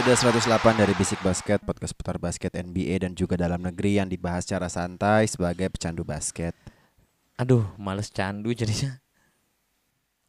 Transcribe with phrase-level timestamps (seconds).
[0.00, 4.48] Episode 108 dari Bisik Basket, podcast putar basket NBA dan juga dalam negeri yang dibahas
[4.48, 6.56] secara santai sebagai pecandu basket.
[7.36, 8.96] Aduh, males candu jadinya.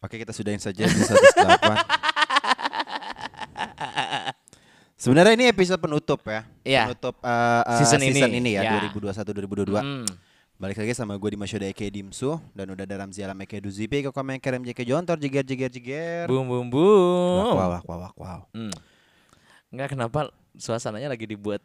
[0.04, 1.88] Oke, kita sudahin saja episode 108.
[5.08, 6.44] Sebenarnya ini episode penutup ya.
[6.68, 6.92] Iya.
[6.92, 8.92] Penutup uh, uh, Season season, ini, ini, ya, ya.
[8.92, 9.72] 2021-2022.
[9.72, 10.04] Hmm.
[10.60, 14.04] Balik lagi sama gue di Masyoda Eke Dimsu dan udah ada Ramzi Alam Eke Duzipi,
[14.04, 16.28] Koko Mengker MJK Jontor, Jiger Jiger Jiger.
[16.28, 17.56] Bum bum Wak, bum.
[17.56, 18.42] Wow, wow, wow, wow.
[18.52, 18.91] Hmm.
[19.72, 20.20] Enggak kenapa
[20.54, 21.64] suasananya lagi dibuat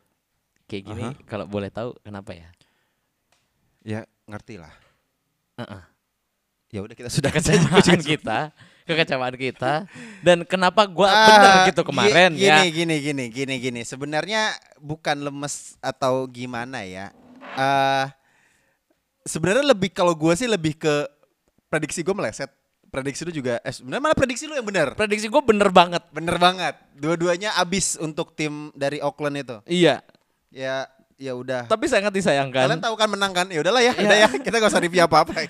[0.64, 1.18] kayak gini Aha.
[1.26, 2.48] kalau boleh tahu kenapa ya?
[3.82, 4.70] Ya, ngerti lah.
[5.56, 5.82] Heeh.
[6.68, 8.38] Ya udah kita sudah Kekecewaan kita,
[8.84, 9.86] kekecewaan kita
[10.20, 12.58] dan kenapa gua Ah, bener gitu gi- kemarin gini, ya.
[12.66, 17.14] Gini gini gini gini Sebenarnya bukan lemes atau gimana ya.
[17.54, 18.06] eh
[19.22, 20.94] sebenarnya lebih kalau gue sih lebih ke
[21.66, 22.50] prediksi gue meleset.
[22.96, 24.96] Prediksi lu juga eh sebenarnya malah prediksi lu yang benar.
[24.96, 26.00] Prediksi gua bener banget.
[26.08, 26.74] Bener banget.
[26.92, 29.56] Dua-duanya abis untuk tim dari Auckland itu.
[29.64, 30.00] Iya,
[30.48, 31.64] Ya ya udah.
[31.64, 32.64] tapi sangat disayangkan.
[32.64, 33.46] Kalian tahu kan menang kan?
[33.48, 34.28] Ya udahlah ya, udah ya.
[34.32, 35.32] Kita gak usah review apa-apa.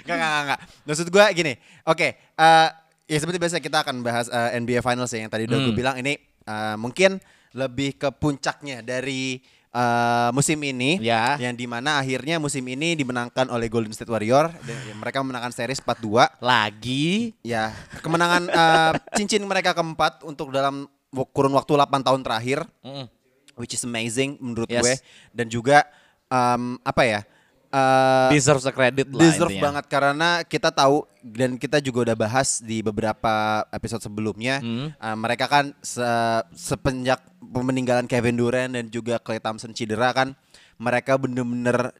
[0.00, 0.60] Gak, gak, gak, gak.
[0.82, 1.52] Maksud gue gini,
[1.84, 2.68] oke, eh,
[3.04, 5.76] ya seperti biasa kita akan bahas eh, NBA Finals ya, yang tadi udah gue Hmm.
[5.76, 7.20] bilang ini eh, mungkin
[7.52, 9.36] lebih ke puncaknya dari
[9.78, 11.38] eh, musim ini, Ya.
[11.38, 15.78] yang di mana akhirnya musim ini dimenangkan oleh Golden State Warrior, dan mereka memenangkan series
[15.78, 17.70] 4-2, Lagi ya
[18.02, 20.90] kemenangan eh, cincin mereka keempat untuk dalam
[21.30, 23.06] kurun waktu 8 tahun terakhir, Mm.
[23.54, 24.82] which is amazing menurut Yes.
[24.82, 24.94] gue,
[25.32, 25.86] dan juga
[26.26, 27.20] em, apa ya?
[27.68, 29.64] Eh, deserves a credit lah deserve intinya.
[29.68, 33.34] banget karena kita tahu dan kita juga udah bahas di beberapa
[33.68, 34.88] episode sebelumnya Hmm.
[34.94, 36.04] uh, mereka kan se-
[36.52, 40.32] sepenjak peninggalan Kevin Durant dan juga Klay Thompson cedera kan
[40.76, 41.92] mereka bener-bener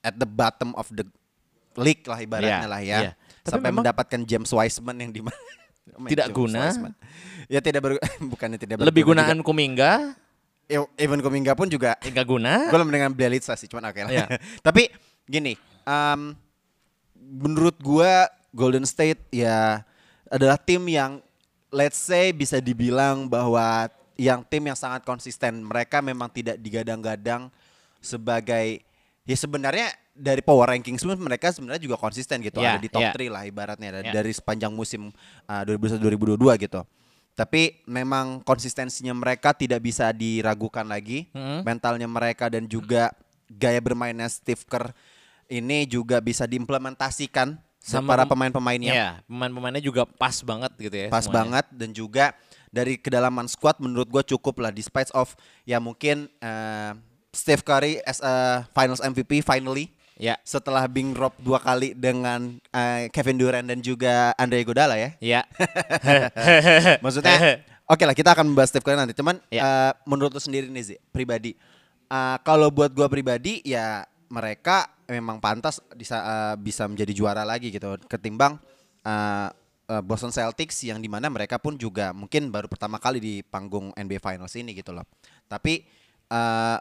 [0.00, 1.06] at the bottom of the
[1.76, 2.98] league lah ibaratnya Iya, lah ya.
[3.40, 5.20] Tapi sampai memang- mendapatkan James Wiseman yang di
[6.00, 6.68] Tidak guna.
[7.46, 7.92] ya tidak ber,
[8.32, 10.27] bukannya tidak Lebih gunaan Kuminga, juga.
[10.96, 12.52] Even Kuminga pun juga enggak guna.
[12.70, 14.26] gue dengan Bjelica sih cuman oke lah Iya.
[14.66, 14.92] tapi
[15.24, 16.36] gini em,
[17.16, 18.12] menurut gue
[18.52, 19.84] Golden State ya
[20.28, 21.20] adalah tim yang
[21.68, 27.48] let's say bisa dibilang bahwa yang tim yang sangat konsisten mereka memang tidak digadang-gadang
[28.00, 28.82] sebagai
[29.24, 33.04] ya sebenarnya dari power ranking pun mereka sebenarnya juga konsisten gitu Iya, ada di top
[33.04, 33.12] iya.
[33.14, 34.14] 3 lah ibaratnya dari, Iya.
[34.18, 35.14] dari sepanjang musim
[35.46, 36.80] uh, 2021-2022 gitu
[37.38, 41.62] tapi memang konsistensinya mereka tidak bisa diragukan lagi Mm-mm.
[41.62, 43.14] mentalnya mereka dan juga
[43.46, 44.90] gaya bermainnya Steve Kerr
[45.46, 51.06] ini juga bisa diimplementasikan Sama para pem- pemain-pemainnya Iya, pemain-pemainnya juga pas banget gitu ya.
[51.08, 51.38] pas semuanya.
[51.62, 52.24] banget dan juga
[52.68, 55.32] dari kedalaman squad menurut gue cukup lah despite of
[55.62, 56.92] ya mungkin eh,
[57.30, 63.06] Steve Curry as a Finals MVP finally Ya, setelah being drop dua kali dengan eh,
[63.14, 65.14] Kevin Durant dan juga Andre Iguodala ya.
[65.22, 65.40] Ya.
[67.04, 69.14] maksudnya oke lah kita akan membahas Steve Curry nanti.
[69.14, 69.62] Cuman Ya.
[69.62, 71.54] eh, menurut lu sendiri nih Zi, pribadi
[72.10, 77.70] eh, kalau buat gua pribadi ya mereka memang pantas bisa eh, bisa menjadi juara lagi
[77.70, 77.94] gitu.
[78.10, 78.58] Ketimbang
[79.06, 79.48] eh,
[79.86, 83.94] eh, Boston Celtics yang di mana mereka pun juga mungkin baru pertama kali di panggung
[83.94, 85.06] NBA Finals ini gitu loh.
[85.46, 85.86] Tapi
[86.26, 86.78] eh,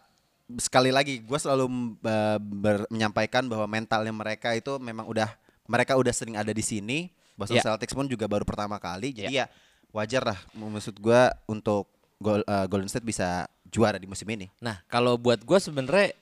[0.55, 1.67] sekali lagi gue selalu
[1.99, 5.27] eh, ber- menyampaikan bahwa mentalnya mereka itu memang udah
[5.67, 7.65] mereka udah sering ada di sini Boston Ya.
[7.67, 9.45] Celtics pun juga baru pertama kali jadi ya
[9.91, 14.79] wajar lah maksud gua untuk Gol- eh, Golden State bisa juara di musim ini Nah,
[14.87, 16.15] kalau buat gua sebenarnya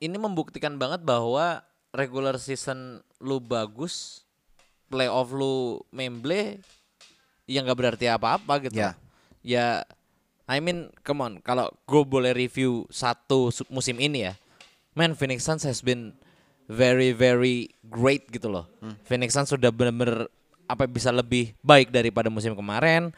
[0.00, 1.62] ini membuktikan banget bahwa
[1.92, 4.24] regular season lu bagus,
[4.88, 6.58] playoff lu memble,
[7.44, 8.80] ya nggak berarti apa-apa gitu.
[8.80, 8.96] Ya.
[9.44, 9.66] Ya,
[10.50, 14.34] I mean, come on, kalau gue boleh review satu musim ini ya,
[14.98, 16.10] man, Phoenix Suns has been
[16.66, 18.66] very very great gitu loh.
[19.06, 20.26] Phoenix Suns sudah benar-benar
[20.66, 23.14] apa bisa lebih baik daripada musim kemarin.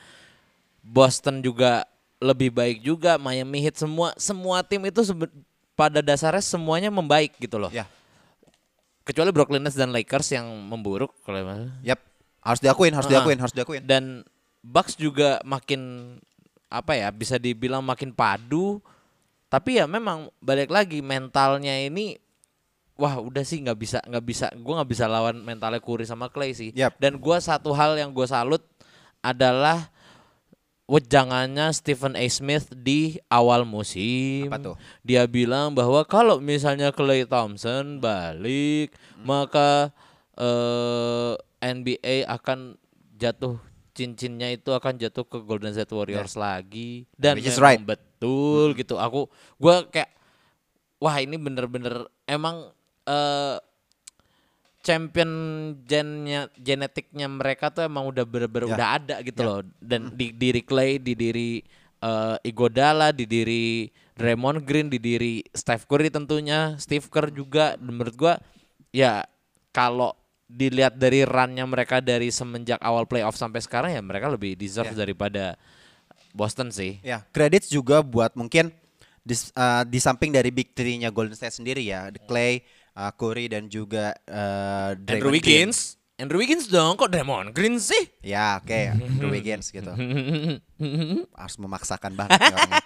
[0.84, 1.88] Boston juga
[2.20, 5.00] lebih baik juga, Miami Heat semua semua tim itu
[5.72, 7.72] pada dasarnya semuanya membaik gitu loh.
[7.72, 7.88] ya
[9.02, 11.42] Kecuali Brooklyn Nets dan Lakers yang memburuk kalau
[11.82, 11.98] yap
[12.44, 13.18] harus diakuin harus Ah.
[13.18, 14.22] diakuin harus diakuin dan
[14.62, 16.14] Bucks juga makin
[16.72, 18.80] apa ya bisa dibilang makin padu
[19.52, 22.16] Tapi ya memang balik lagi mentalnya ini
[22.96, 26.56] wah udah sih nggak bisa nggak bisa gua nggak bisa lawan mentalnya Curry sama Clay
[26.56, 26.72] sih.
[26.72, 26.96] Yap.
[26.96, 28.64] Dan gua satu hal yang gue salut
[29.20, 29.92] adalah
[30.88, 32.24] wejangannya Stephen A.
[32.28, 34.48] Smith di awal musim.
[34.48, 34.76] Apa tuh?
[35.04, 39.24] Dia bilang bahwa kalau misalnya Clay Thompson balik, Hmm.
[39.28, 39.92] maka
[40.36, 42.74] eh, NBA akan
[43.20, 43.60] jatuh
[43.92, 47.80] cincinnya itu akan jatuh ke Golden State Warriors lagi dan Which is right.
[47.80, 47.88] Hmm.
[47.92, 48.96] betul gitu.
[48.96, 50.08] Aku gua kayak
[50.96, 52.72] wah ini bener-bener emang
[53.04, 53.56] eh
[54.82, 55.30] champion
[55.86, 58.74] gennya genetiknya mereka tuh emang udah bener-bener Ya.
[58.74, 59.46] udah ada gitu Ya.
[59.46, 61.62] loh dan di diri Clay di diri
[62.02, 63.86] eh, Iguodala di diri
[64.18, 68.34] Draymond Green di diri Steph Curry tentunya Steve Kerr juga Dan menurut gua
[68.90, 69.22] ya
[69.70, 70.18] kalau
[70.52, 74.98] dilihat dari runnya mereka dari semenjak awal playoff sampai sekarang ya mereka lebih deserve Ya.
[74.98, 75.44] daripada
[76.30, 78.68] Boston sih Ya, kredit juga buat mungkin
[79.20, 82.60] di, uh, di samping dari big three-nya Golden State sendiri ya, The Clay,
[82.92, 85.32] uh, Curry dan juga uh, Andrew Draymond Green.
[85.32, 85.78] Wiggins
[86.14, 89.90] Andrew Wiggins dong kok Draymond Green sih Ya, oke, Andrew Wiggins gitu.
[91.34, 92.82] Harus memaksakan banget orangnya.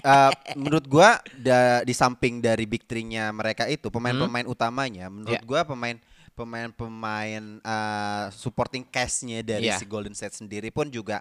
[0.00, 5.44] Uh, menurut gua da- di samping dari big three-nya mereka itu pemain-pemain utamanya, menurut Ya.
[5.44, 6.00] gua pemain
[6.40, 9.76] pemain-pemain uh, supporting cast-nya dari Ya.
[9.76, 11.20] si Golden State sendiri pun juga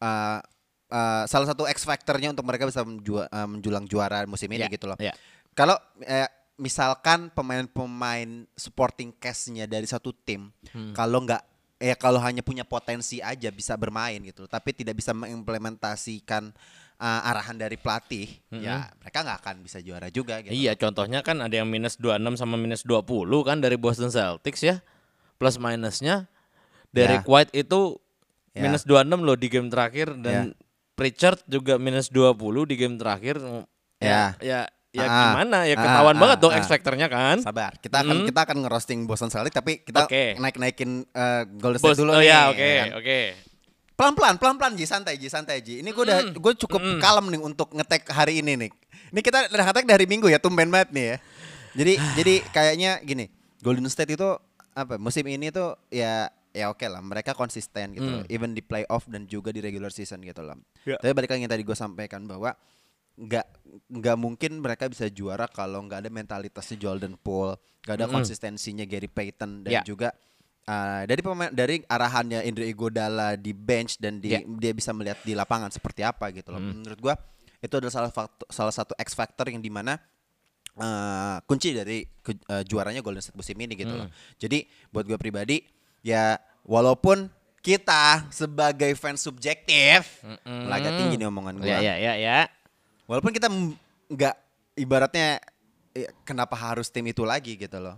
[0.00, 0.40] uh,
[0.88, 4.72] uh, salah satu X factor-nya untuk mereka bisa menjua- uh, menjulang juara musim ini Ya,
[4.72, 4.96] gitu loh.
[4.96, 5.12] ya.
[5.52, 6.26] Kalau eh,
[6.56, 10.90] misalkan pemain-pemain supporting cast-nya dari satu tim Hmm.
[10.92, 11.42] kalau nggak
[11.78, 16.54] eh kalau hanya punya potensi aja bisa bermain gitu, tapi tidak bisa mengimplementasikan
[16.96, 20.50] uh, arahan dari pelatih, ya mereka nggak akan bisa juara juga gitu.
[20.50, 20.60] Hmm.
[20.60, 23.02] Iya, contohnya kan ada yang minus 26 sama minus 20
[23.42, 24.78] kan dari Boston Celtics ya.
[25.34, 26.30] Plus minusnya
[26.88, 27.28] Derek Ya.
[27.28, 27.98] White itu
[28.50, 28.62] Ya.
[28.62, 30.54] minus 26 loh di game terakhir dan
[30.94, 33.42] Pritchard juga minus 20 di game terakhir.
[33.42, 33.58] Ya.
[33.98, 34.60] Ya, ya,
[34.94, 36.60] ya Ah, gimana ya ah, ketahuan ah, banget dong ah.
[36.62, 37.42] X factor-nya kan.
[37.42, 38.26] Sabar, kita akan Mm.
[38.30, 40.38] kita akan ngerosting Boston Celtics tapi kita Oke.
[40.38, 42.30] naik-naikin uh, Golden State Bos, dulu oh nih.
[42.30, 42.88] ya, oke, kan.
[42.94, 43.20] oke.
[43.94, 45.78] Pelan-pelan, pelan-pelan Ji, santai Ji, santai Ji.
[45.78, 48.70] Ini gue udah gue cukup kalem nih untuk ngetek hari ini nih.
[49.14, 51.16] Ini kita udah ngetek dari Minggu ya, tumben banget nih ya.
[51.78, 53.30] Jadi jadi kayaknya gini,
[53.62, 54.28] Golden State itu
[54.74, 58.22] apa musim ini tuh ya ya oke lah mereka konsisten gitu loh.
[58.26, 60.58] even di playoff dan juga di regular season gitu loh.
[60.82, 60.98] Ya.
[60.98, 62.50] Tapi balik lagi yang tadi gue sampaikan bahwa
[63.14, 63.46] nggak
[63.94, 67.54] nggak mungkin mereka bisa juara kalau nggak ada mentalitasnya Jordan Poole,
[67.86, 69.82] nggak ada konsistensinya Gary Payton dan Ya.
[69.86, 70.10] juga
[70.64, 74.40] uh, dari pemain dari arahannya Andre Iguodala di bench dan di Ya.
[74.42, 76.60] dia bisa melihat di lapangan seperti apa gitu loh.
[76.60, 77.14] Menurut gua
[77.58, 79.96] itu adalah salah faktor, salah satu X factor yang di mana
[80.76, 84.08] uh, kunci dari ke- uh, juaranya Golden State musim ini gitu loh.
[84.36, 85.64] Jadi buat gua pribadi
[86.00, 87.28] ya walaupun
[87.60, 90.20] kita sebagai fans subjektif,
[90.68, 91.66] agak tinggi nih omongan gua.
[91.66, 92.38] Ya, ya, ya, ya.
[93.08, 93.48] Walaupun kita
[94.04, 94.36] nggak
[94.76, 95.40] ibaratnya
[95.92, 97.96] eh, kenapa harus tim itu lagi gitu loh.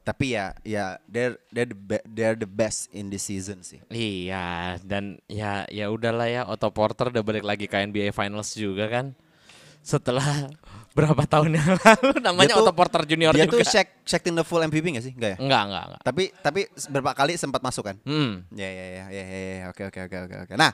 [0.00, 3.84] Tapi ya ya they're they're the, be- they're the best in this season sih.
[3.88, 8.88] Iya, dan ya ya udahlah ya Otto Porter udah balik lagi ke NBA Finals juga
[8.88, 9.12] kan.
[9.80, 10.24] Setelah
[10.96, 13.60] berapa tahun yang lalu namanya Dia tuh- Otto Porter Junior Dia juga.
[13.60, 15.12] tuh Shaq Shaq in the full MVP gak sih?
[15.12, 15.38] Enggak ya?
[15.38, 16.00] Enggak, enggak, enggak.
[16.02, 17.96] Tapi tapi beberapa kali sempat masuk kan?
[18.02, 18.44] Hmm.
[18.52, 19.64] Ya ya ya ya ya, ya.
[19.68, 20.54] oke oke oke oke oke.
[20.56, 20.72] Nah,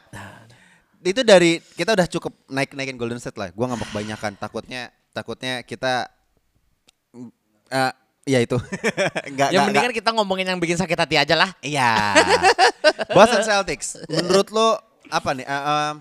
[1.02, 3.50] itu dari kita udah cukup naik naikin Golden State lah.
[3.50, 4.32] Gua nggak mau kebanyakan.
[4.38, 6.11] Takutnya takutnya kita
[7.11, 7.31] mm,
[8.26, 8.59] eh ya itu.
[8.59, 11.50] Enggak Yang enggak- mendingan kita ngomongin yang bikin sakit hati aja lah.
[11.62, 12.18] Iya.
[13.16, 14.02] Boston Celtics.
[14.11, 15.47] Menurut lo apa nih?
[15.47, 15.95] uh, um,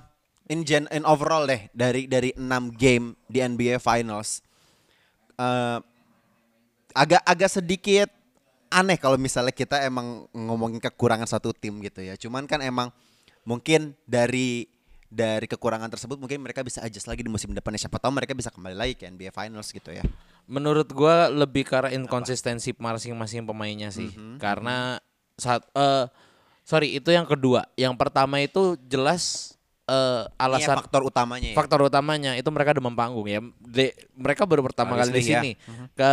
[0.50, 2.42] in gen in overall deh dari dari 6
[2.74, 4.42] game di NBA Finals.
[5.38, 5.78] uh,
[6.96, 8.08] agak agak sedikit
[8.72, 12.18] aneh kalau misalnya kita emang ngomongin kekurangan satu tim gitu ya.
[12.18, 12.90] Cuman kan emang
[13.46, 14.66] mungkin dari
[15.06, 18.50] dari kekurangan tersebut mungkin mereka bisa adjust lagi di musim depan siapa tahu mereka bisa
[18.52, 20.02] kembali lagi ke NBA Finals gitu ya.
[20.46, 24.14] Menurut gua lebih karena inkonsistensi masing-masing pemainnya sih.
[24.14, 25.02] Mhm, Karena
[25.36, 26.06] saat eh
[26.62, 27.66] sorry itu yang kedua.
[27.74, 29.55] Yang pertama itu jelas
[29.86, 31.56] eh Ini alasan faktor utamanya ya.
[31.56, 33.38] faktor utamanya itu mereka demam panggung ya.
[33.62, 35.46] De- mereka baru pertama kali di ya.
[35.46, 35.52] sini.
[35.94, 36.12] Ke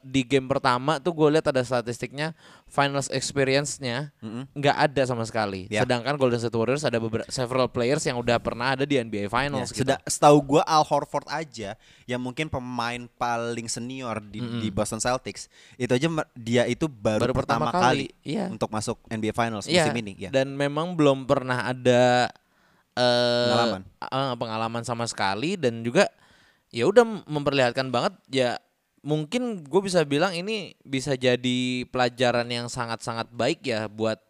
[0.00, 2.32] di game pertama tuh gue lihat ada statistiknya
[2.64, 4.08] finals experience-nya
[4.56, 5.68] nggak ada sama sekali.
[5.68, 5.84] Ya.
[5.84, 9.28] Sedangkan Golden State Warriors ada beberapa several players yang udah pernah ada di NBA Ya,
[9.28, 9.84] Finals gitu.
[9.84, 11.76] seda- setahu gua Al Horford aja
[12.08, 17.34] yang mungkin pemain paling senior di, di Boston Celtics itu aja dia itu baru, Baru
[17.36, 18.48] pertama pertama, kali, kali, iya.
[18.48, 20.30] untuk masuk NBA Finals Iya, musim ini ya.
[20.32, 22.32] Dan memang belum pernah ada
[23.00, 23.82] eh, Pengalaman.
[24.04, 26.04] eh, pengalaman sama sekali dan juga
[26.68, 28.50] ya udah memperlihatkan banget ya
[29.00, 34.20] mungkin gue bisa bilang ini bisa jadi pelajaran yang sangat-sangat baik ya buat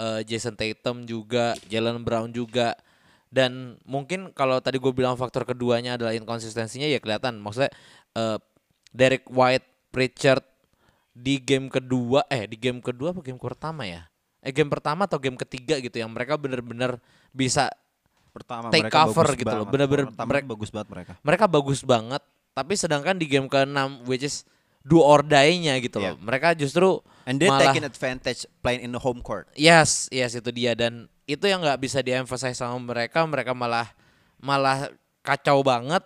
[0.00, 2.74] eh, Jason Tatum juga, Jalen Brown juga
[3.26, 7.36] Dan mungkin kalau tadi gue bilang faktor keduanya adalah inkonsistensinya ya kelihatan.
[7.42, 7.68] Maksudnya
[8.16, 8.38] eh,
[8.96, 10.46] Derek White, Pritchard
[11.16, 14.08] di game kedua eh di game kedua apa game pertama ya?
[14.44, 17.00] Eh game pertama atau game ketiga gitu yang mereka bener-bener
[17.34, 17.68] bisa
[18.36, 19.72] Pertama Take mereka cover bagus gitu loh, banget.
[19.72, 21.12] bener-bener Pertama mereka- bagus banget mereka.
[21.24, 24.44] mereka bagus banget tapi sedangkan di game ke-6 which is
[24.86, 26.14] do or die-nya gitu loh.
[26.14, 26.20] Yeah.
[26.20, 29.50] Mereka justru And they malah taking advantage playing in the home court.
[29.58, 33.90] Yes, yes itu dia dan itu yang nggak bisa di-emphasize sama mereka, mereka malah
[34.38, 34.92] malah
[35.26, 36.04] kacau banget.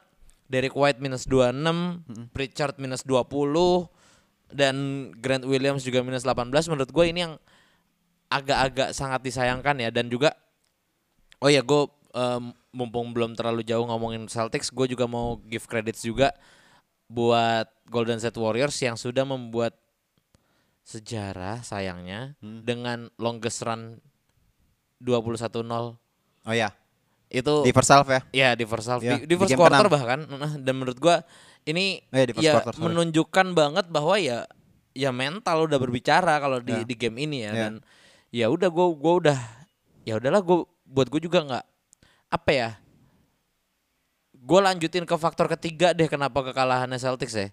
[0.50, 2.02] Derek White minus 26,
[2.34, 3.86] Pritchard minus 20
[4.50, 4.74] dan
[5.22, 7.34] Grant Williams juga minus 18 menurut gue ini yang
[8.26, 10.34] agak-agak sangat disayangkan ya dan juga
[11.38, 16.00] oh ya gue em, mumpung belum terlalu jauh ngomongin Celtics, gue juga mau give credits
[16.00, 16.30] juga
[17.06, 19.74] buat Golden State Warriors yang sudah membuat
[20.82, 22.62] sejarah sayangnya Hmm.
[22.62, 23.98] dengan longest run
[24.98, 25.96] 21-0
[26.40, 26.72] Oh ya,
[27.28, 28.20] itu di first half ya.
[28.32, 30.96] ya di first half Ya, di, di di first game quarter bahkan Nah, dan menurut
[30.96, 31.20] gua
[31.62, 32.84] ini Oh, iya, di first ya quarter, sorry.
[32.86, 34.48] menunjukkan banget bahwa ya
[34.90, 36.82] ya mental udah berbicara kalau di Ya.
[36.82, 37.62] di game ini ya Ya.
[37.68, 37.72] dan
[38.30, 39.38] ya udah gua gua udah
[40.02, 41.64] ya udahlah gua buat gue juga nggak
[42.30, 42.70] apa ya
[44.32, 47.48] gue lanjutin ke faktor ketiga deh kenapa kekalahannya Celtics ya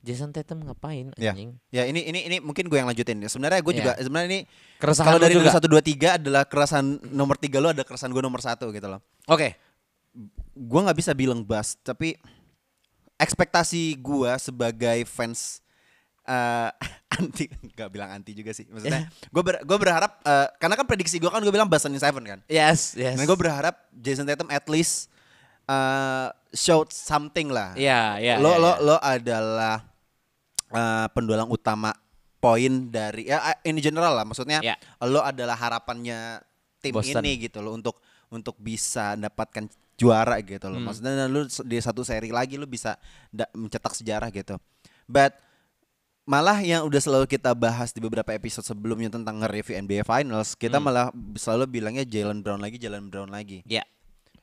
[0.00, 1.32] Jason Tatum ngapain Ya.
[1.32, 3.24] anjing Ya ini ini ini mungkin gue yang lanjutin.
[3.24, 3.80] Sebenarnya gue Iya.
[3.80, 4.40] juga sebenarnya ini
[4.76, 5.48] Keresahan kalau dari juga?
[5.48, 9.00] satu dua tiga adalah keresahan nomor tiga lo ada keresahan gue nomor satu gitu loh.
[9.24, 9.56] oke
[10.54, 12.20] Gue nggak bisa bilang bust tapi
[13.16, 15.63] ekspektasi gue sebagai fans
[16.24, 16.70] eh
[17.14, 21.16] anti nggak bilang anti juga sih maksudnya gue ber, gue berharap eh, karena kan prediksi
[21.16, 24.48] gue kan gue bilang bust in seven kan yes yes Nah gue berharap Jason Tatum
[24.48, 25.12] at least
[25.64, 27.72] uh, showed something lah.
[27.74, 28.82] Iya, iya, Lo iya, lo iya.
[28.82, 29.76] lo adalah
[30.70, 31.94] uh, pendulang utama
[32.36, 34.76] poin dari ya uh, in general lah maksudnya Iya.
[35.02, 36.42] lo adalah harapannya
[36.80, 37.22] tim Boston.
[37.22, 37.96] ini gitu loh untuk
[38.28, 39.64] untuk bisa dapatkan
[39.94, 40.74] juara gitu Hmm.
[40.74, 40.80] loh.
[40.84, 42.98] Maksudnya lu di satu seri lagi lu bisa
[43.54, 44.58] mencetak sejarah gitu.
[45.06, 45.38] But
[46.24, 50.76] malah yang udah selalu kita bahas di beberapa episode sebelumnya tentang nge-review NBA Finals, kita
[50.76, 50.84] Hmm.
[50.84, 53.84] malah selalu bilangnya Jalen Brown lagi, Jalen Brown lagi ya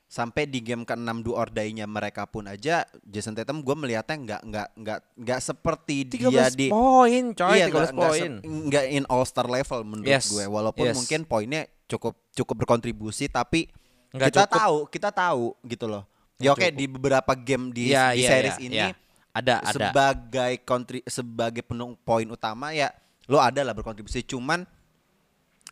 [0.06, 4.40] sampai di game ke-6 do or die-nya mereka pun aja Jason Tatum gue melihatnya nggak
[4.44, 8.32] nggak nggak nggak seperti dia 13 di poin coy Iya, 13 nggak- nggak poin
[8.68, 10.94] nggak in all star level menurut Yes, gue walaupun yes.
[10.94, 13.72] mungkin poinnya cukup cukup berkontribusi tapi
[14.12, 14.52] Nggak kita cukup.
[14.54, 16.04] tahu kita tahu gitu loh
[16.36, 16.76] ya oke cukup.
[16.76, 18.88] di beberapa game di, Iya, di iya, series iya, ini iya.
[19.32, 19.72] Ada ada.
[19.72, 22.92] Sebagai kontri sebagai penung poin utama ya
[23.26, 24.24] lo ada lah berkontribusi.
[24.28, 24.64] Cuman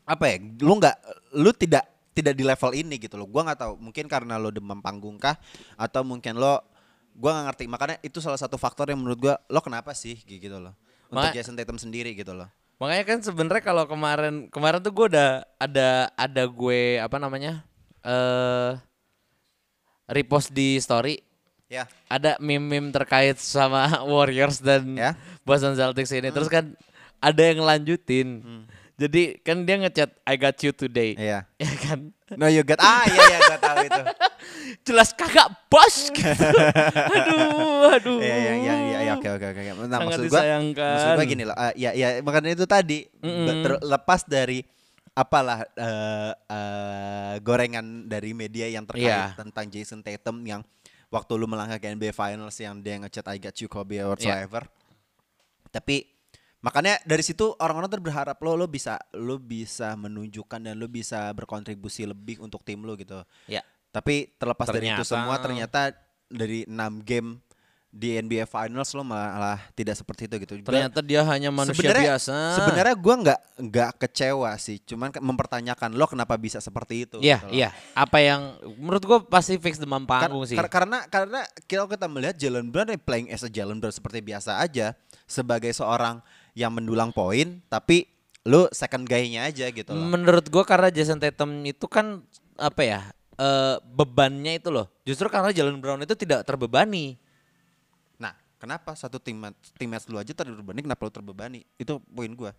[0.08, 0.96] apa ya lu nggak
[1.38, 1.84] lu tidak
[2.16, 3.28] tidak di level ini gitu loh.
[3.28, 5.36] Gua nggak tahu mungkin karena lo demam panggung kah
[5.76, 6.64] atau mungkin lo
[7.14, 7.64] gua nggak ngerti.
[7.68, 10.74] Makanya itu salah satu faktor yang menurut gua lo kenapa sih gitu loh.
[11.12, 12.48] Untuk Maka- Jason Tatum sendiri gitu loh.
[12.80, 17.60] Makanya kan sebenarnya kalau kemarin kemarin tuh gue udah ada ada gue apa namanya
[18.00, 18.72] eh
[20.08, 21.20] repost di story
[21.70, 25.14] ya ada meme-meme terkait sama Warriors dan Ya.
[25.40, 26.74] Boston Celtics ini terus kan
[27.16, 28.42] ada yang lanjutin.
[28.96, 31.14] Jadi kan dia ngechat I got you today.
[31.14, 31.22] Hmm.
[31.22, 31.38] Iya.
[31.62, 32.00] Ya kan?
[32.30, 34.02] no you got ah iya iya gua tahu itu
[34.86, 36.46] Jelas kagak bos gitu.
[37.10, 38.18] aduh, aduh.
[38.18, 39.60] Iya iya iya iya iya, oke oke oke.
[39.60, 40.92] Nah, Sangat maksud gua disayangkan.
[40.94, 41.56] maksud gua gini loh.
[41.56, 43.62] eh, ya ya makanya itu tadi Mm-mm.
[43.62, 44.62] terlepas dari
[45.12, 49.34] apalah eh, eh, gorengan dari media yang terkait Iya.
[49.34, 50.62] tentang Jason Tatum yang
[51.10, 54.40] waktu lu melangkah ke NBA Finals yang dia ngechat I got you Kobe or Iya.
[54.40, 54.62] whatsoever.
[55.70, 56.06] Tapi
[56.60, 61.30] makanya dari situ orang-orang tuh berharap lo lo bisa lo bisa menunjukkan dan lo bisa
[61.32, 63.22] berkontribusi lebih untuk tim lo gitu.
[63.46, 63.62] Ya.
[63.90, 65.80] Tapi terlepas dari itu Ternyata- semua ternyata
[66.30, 67.42] dari 6 game
[67.90, 70.62] di NBA Finals lo malah tidak seperti itu gitu.
[70.62, 72.34] Ternyata dia hanya manusia sebenarnya- biasa.
[72.62, 77.18] Sebenarnya gua nggak nggak kecewa sih, cuman mempertanyakan lo kenapa bisa seperti itu.
[77.18, 77.54] Iya, gitu loh.
[77.58, 77.68] iya.
[77.98, 78.40] Apa yang
[78.78, 80.54] menurut gua pasti fix demam Kar- panggung sih.
[80.54, 84.62] kar- karena karena kalau kita melihat Jalen Brown playing as a Jalen Brown seperti biasa
[84.62, 84.94] aja
[85.26, 86.22] sebagai seorang
[86.54, 88.06] yang mendulang poin, tapi
[88.46, 90.06] lu second guy-nya aja gitu loh.
[90.06, 92.22] Menurut gua karena Jason Tatum itu kan
[92.54, 93.00] apa ya?
[93.40, 94.84] eh, bebannya itu loh.
[95.00, 97.16] Justru karena Jalen Brown itu tidak terbebani.
[98.60, 99.40] Kenapa satu tim
[99.74, 101.60] timmates lu aja terbebani, kenapa lu terbebani?
[101.80, 102.52] Itu poin gua.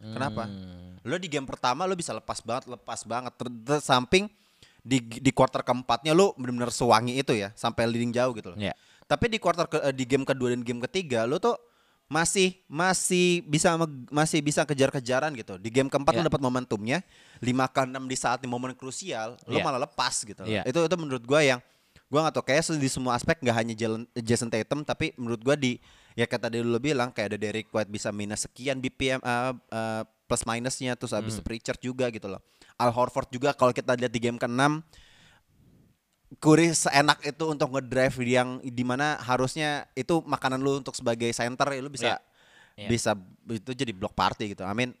[0.00, 0.48] Kenapa?
[0.48, 0.96] Hmm.
[1.04, 3.36] Lo di game pertama lo bisa lepas banget, lepas banget.
[3.36, 4.32] Ter, ter- samping
[4.80, 8.58] di di quarter keempatnya lo benar-benar sewangi itu ya, sampai leading jauh gitu loh.
[8.58, 8.72] Iya.
[9.04, 11.52] Tapi di quarter ke, eh, di game kedua dan game ketiga lo tuh
[12.08, 13.76] masih masih bisa
[14.08, 15.60] masih bisa kejar-kejaran gitu.
[15.60, 16.24] Di game keempat Iya.
[16.24, 17.04] lo dapat momentumnya,
[17.38, 19.62] 5 ke 6 di saat di momen krusial, lo Iya.
[19.62, 20.40] malah lepas gitu.
[20.42, 20.48] loh.
[20.48, 20.64] Iya.
[20.64, 21.60] Itu itu menurut gua yang
[22.10, 23.74] gua nggak tahu kayak di semua aspek nggak hanya
[24.18, 25.78] Jason Tatum tapi menurut gua di
[26.18, 30.02] ya kata dia dulu bilang kayak ada Derek White bisa minus sekian BPM uh, uh,
[30.26, 31.46] plus minusnya terus habis Hmm.
[31.46, 32.42] Pritchard juga gitu loh.
[32.76, 34.82] Al Horford juga kalau kita lihat di game ke-6
[36.38, 41.66] Curry seenak itu untuk ngedrive yang di mana harusnya itu makanan lu untuk sebagai center
[41.74, 42.22] ya lu bisa
[42.78, 42.86] Iya.
[42.86, 43.10] bisa
[43.50, 44.62] itu jadi block party gitu.
[44.62, 44.94] I mean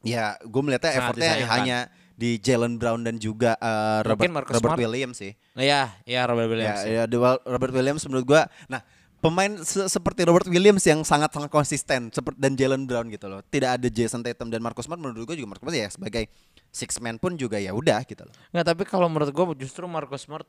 [0.00, 1.78] ya gue melihatnya Sangat effortnya hanya
[2.20, 4.80] di Jalen Brown dan juga eh, Robert, Robert Smart.
[4.84, 5.32] Williams sih.
[5.56, 6.84] Nah, ya, ya Robert Williams.
[6.84, 8.84] Ya, ya, Robert Williams menurut gua nah
[9.24, 13.40] pemain se- seperti Robert Williams yang sangat-sangat konsisten seperti dan Jalen Brown gitu loh.
[13.48, 16.28] Tidak ada Jason Tatum dan Marcus Smart menurut gua juga Marcus Smart ya sebagai
[16.70, 18.34] six man pun juga ya udah gitu loh.
[18.52, 20.46] Nggak, tapi kalau menurut gue justru Marcus Smart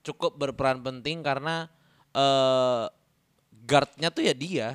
[0.00, 1.68] cukup berperan penting karena
[2.14, 2.86] eh
[3.68, 4.68] guardnya tuh ya dia.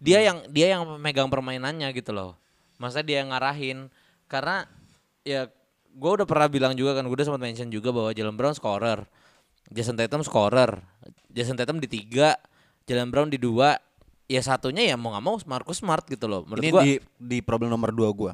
[0.00, 2.32] Dia yang dia yang memegang permainannya gitu loh.
[2.80, 3.92] Masa dia yang ngarahin
[4.24, 4.64] karena
[5.24, 5.48] ya
[5.90, 9.02] gue udah pernah bilang juga kan gue udah sempat mention juga bahwa Jalen Brown scorer,
[9.70, 10.78] Jason Tatum scorer,
[11.30, 12.38] Jason Tatum di tiga,
[12.86, 13.78] Jalen Brown di dua,
[14.30, 16.46] ya satunya ya mau nggak mau Marcus Smart gitu loh.
[16.46, 18.32] Menurut Ini gua di di problem nomor dua gua.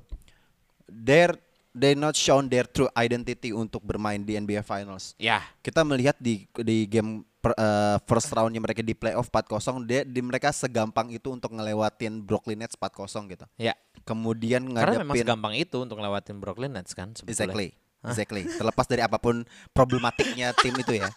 [0.86, 1.36] They're
[1.76, 5.12] they not shown their true identity untuk bermain di NBA Finals.
[5.20, 10.02] ya Kita melihat di di game per- eh, first roundnya mereka di playoff 4-0 dia
[10.02, 13.46] di mereka segampang itu untuk ngelewatin Brooklyn Nets 4-0 gitu.
[13.54, 17.54] ya Kemudian karena memang ngadepin segampang itu untuk lewatin Brooklyn Nets kan sebetulnya.
[17.54, 17.68] Exactly.
[18.06, 18.42] Exactly.
[18.46, 21.10] Terlepas dari apa pun problematiknya tim itu ya.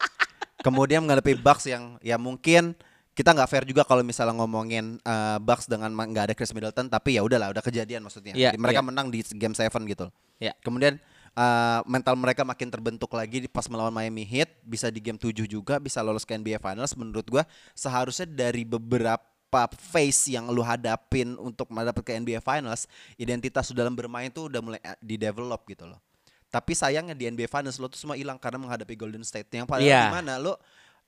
[0.66, 2.74] Kemudian menghadapi Bucks yang ya mungkin
[3.14, 7.18] kita nggak fair juga kalau misalnya ngomongin uh, Bucks dengan nggak ada Chris Middleton tapi
[7.18, 8.34] ya udahlah udah kejadian maksudnya.
[8.34, 8.88] Jadi mereka iya.
[8.90, 10.10] menang di game 7 gitu.
[10.42, 10.58] Ya.
[10.66, 10.98] Kemudian
[11.40, 15.32] uh, mental mereka makin terbentuk lagi di pas melawan Miami Heat, bisa di game 7
[15.48, 21.40] juga bisa lolos ke NBA Finals menurut gua seharusnya dari beberapa phase yang lu hadapin
[21.40, 26.04] untuk mendapat ke NBA Finals, identitas dalam bermain tuh udah mulai uh, di-develop gitu loh.
[26.50, 29.86] Tapi sayangnya di NBA Finals lo tuh semua hilang karena menghadapi Golden State yang padahal
[29.86, 30.02] Iya.
[30.12, 30.58] gimana lo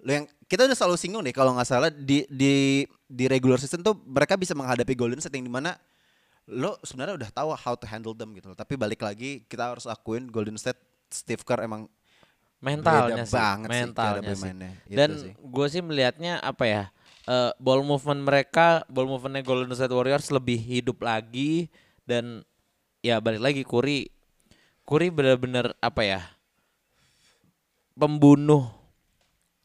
[0.02, 3.86] lo yang kita udah selalu singgung deh kalau nggak salah di di di regular season
[3.86, 5.78] tuh mereka bisa menghadapi Golden State yang di mana
[6.50, 8.58] lo sebenarnya udah tahu how to handle them gitu loh.
[8.58, 10.80] Tapi balik lagi kita harus akuin Golden State
[11.12, 11.86] Steve Kerr emang
[12.62, 14.30] mentalnya Beda sih, banget sih mentalnya sih.
[14.38, 15.34] bermainnya, gitu Dan sih.
[15.34, 16.84] gue sih melihatnya apa ya?
[17.28, 21.70] eh, ball movement mereka, ball movementnya Golden State Warriors lebih hidup lagi
[22.06, 22.42] dan
[23.06, 24.10] ya balik lagi Curry,
[24.86, 26.22] Curry benar-benar apa ya?
[27.94, 28.72] Pembunuh,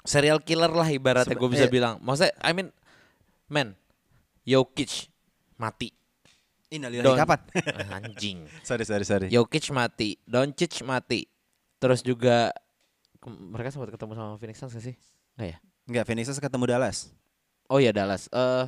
[0.05, 1.73] serial killer lah ibaratnya gue bisa iya.
[1.73, 1.95] bilang.
[2.05, 2.69] Maksudnya, I mean,
[3.49, 3.79] man,
[4.45, 5.09] Jokic
[5.57, 5.95] mati.
[6.66, 7.40] Innalillahi Don- kapan?
[8.02, 8.38] Anjing.
[8.66, 9.26] sorry sorry sorry.
[9.31, 11.31] Jokic mati, Doncic mati.
[11.79, 12.50] Terus juga
[13.16, 14.94] ke- mereka sempat ketemu sama Phoenix Suns gak sih?
[15.38, 15.59] Enggak ya?
[15.87, 16.98] Enggak, Phoenix Suns ketemu Dallas.
[17.66, 18.26] Oh iya Dallas.
[18.31, 18.64] Eh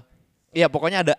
[0.55, 1.15] iya pokoknya ada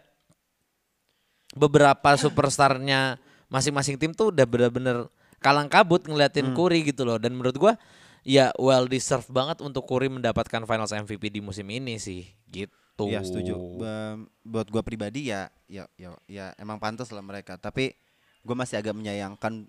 [1.51, 3.17] beberapa superstarnya
[3.49, 5.09] masing-masing tim tuh udah bener-bener
[5.41, 7.73] kalang kabut ngeliatin Curry gitu loh dan menurut gua
[8.21, 12.71] ya well deserved banget untuk Curry mendapatkan Finals MVP di musim ini sih gitu.
[13.07, 13.53] Iya setuju.
[13.79, 17.55] Ba- buat gua pribadi ya, ya, ya, ya emang pantas lah mereka.
[17.55, 17.95] Tapi
[18.43, 19.63] gua masih agak menyayangkan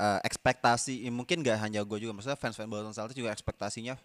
[0.00, 1.04] eh, ekspektasi.
[1.04, 4.00] ya mungkin gak hanya gua juga, maksudnya fans-fans Boston Celtics juga ekspektasinya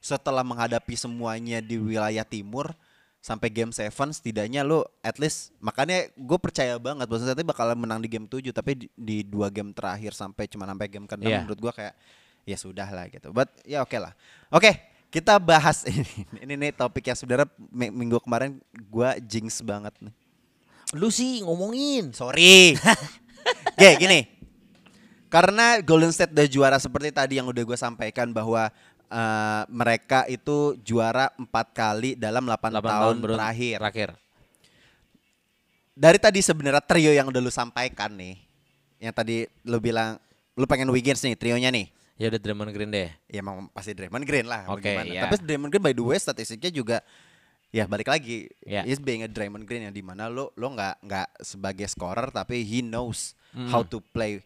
[0.00, 2.72] setelah menghadapi semuanya di wilayah timur
[3.20, 8.00] sampai game 7 setidaknya lo at least makanya gue percaya banget Boston Celtics bakalan menang
[8.00, 11.44] di game 7 tapi di, di dua game terakhir sampai cuma sampai game ke-6 Iya.
[11.44, 11.92] menurut gua kayak
[12.48, 13.28] ya sudah lah gitu.
[13.28, 14.16] But ya oke lah.
[14.48, 14.72] Oke,
[15.10, 16.06] kita bahas ini.
[16.38, 20.14] Ini nih topik yang sebenarnya mi- minggu kemarin gua jinx banget nih.
[20.94, 22.10] Lu sih ngomongin.
[22.10, 22.74] Sorry.
[23.74, 24.26] Oke, gini.
[25.30, 28.66] Karena Golden State udah juara seperti tadi yang udah gue sampaikan bahwa
[29.06, 33.78] eh, mereka itu juara empat kali dalam 8, 8 tahun, berun- terakhir.
[33.78, 34.10] Terakhir.
[35.94, 38.40] Dari tadi sebenarnya trio yang udah lu sampaikan nih,
[38.98, 40.16] yang tadi lu bilang
[40.56, 41.86] lu pengen Wiggins nih trionya nih.
[42.20, 43.08] Ya udah Draymond Green deh.
[43.32, 44.68] Ya emang pasti Draymond Green lah.
[44.68, 45.08] Oke, gimana.
[45.08, 45.24] iya.
[45.24, 47.00] Tapi Draymond Green by the way statistiknya juga
[47.72, 48.52] ya balik lagi.
[48.60, 48.84] Iya.
[48.84, 52.60] He's being a Draymond Green yang di mana lo lo nggak nggak sebagai scorer tapi
[52.60, 53.32] he knows
[53.72, 54.44] how to play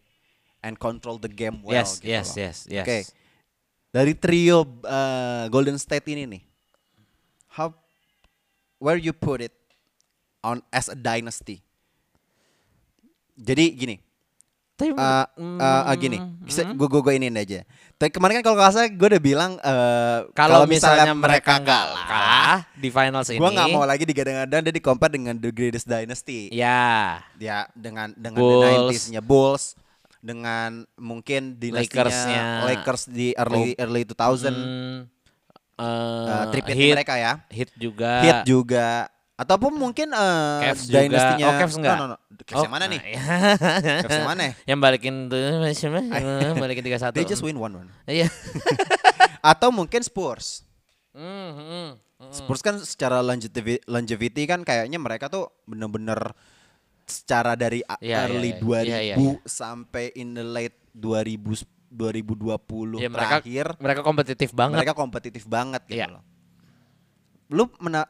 [0.63, 1.75] and control the game well.
[1.75, 2.35] yes, gitu yes, loh.
[2.39, 2.85] yes, yes.
[2.87, 2.99] Oke.
[3.91, 6.43] Dari trio uh, Golden State ini nih,
[7.59, 7.71] how
[8.79, 9.55] where you put it
[10.43, 11.59] on as a dynasty?
[13.35, 13.95] Jadi gini,
[14.75, 17.63] Tapi uh, uh, uh, gini, bisa gue gue ini aja.
[17.95, 22.91] Tapi kemarin kan kalau nggak salah gue udah bilang uh, kalau misalnya, mereka kalah di
[22.91, 26.51] finals ini gue nggak mau lagi digadang-gadang dia di compare dengan the greatest dynasty.
[26.51, 28.67] Ya, Ya dengan dengan Bulls.
[28.67, 29.63] the 90s-nya Bulls,
[30.19, 32.43] dengan mungkin dinastinya Lakersnya.
[32.67, 34.97] Lakers di early early 2000, hmm,
[35.79, 37.33] uh, eh, tripit hit, mereka ya.
[37.47, 38.11] hit juga.
[38.27, 41.35] Hit juga ataupun mungkin uh, Cavs juga.
[41.43, 41.97] Oh, Cavs enggak?
[41.99, 42.17] No, no, no.
[42.47, 43.01] Cavs yang mana nih?
[44.03, 44.43] Cavs yang mana?
[44.63, 45.39] Yang balikin tuh
[45.75, 45.99] siapa?
[46.55, 47.11] balikin 3-1.
[47.11, 47.89] They just win one one.
[48.07, 48.31] Iya.
[49.51, 50.63] Atau mungkin Spurs.
[51.11, 51.89] Hmm, hmm.
[52.31, 56.31] Spurs kan secara longevity, longevity kan kayaknya mereka tuh bener-bener
[57.05, 58.59] secara dari a- Iya, early iya.
[58.63, 59.35] 2000 Iya, iya, iya.
[59.45, 64.75] sampai in the late 2000 2020 Ya mereka terakhir mereka kompetitif banget.
[64.75, 66.19] mereka kompetitif banget gitu Iya.
[66.19, 66.23] loh.
[67.47, 68.03] Lu mena